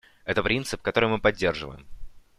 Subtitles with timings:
[0.25, 1.85] Это принцип, который мы поддерживаем.